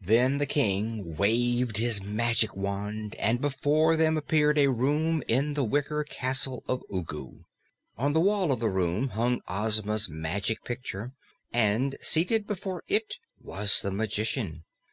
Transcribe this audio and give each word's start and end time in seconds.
Then 0.00 0.38
the 0.38 0.46
King 0.46 1.14
waved 1.16 1.76
his 1.76 2.02
metal 2.02 2.48
wand 2.56 3.14
and 3.20 3.40
before 3.40 3.94
them 3.94 4.16
appeared 4.16 4.58
a 4.58 4.66
room 4.66 5.22
in 5.28 5.54
the 5.54 5.62
wicker 5.62 6.02
castle 6.02 6.64
of 6.66 6.82
Ugu. 6.90 7.44
On 7.96 8.12
the 8.12 8.20
wall 8.20 8.50
of 8.50 8.58
the 8.58 8.68
room 8.68 9.10
hung 9.10 9.40
Ozma's 9.46 10.08
Magic 10.08 10.64
Picture, 10.64 11.12
and 11.52 11.94
seated 12.00 12.48
before 12.48 12.82
it 12.88 13.18
was 13.40 13.80
the 13.80 13.92
Magician. 13.92 14.64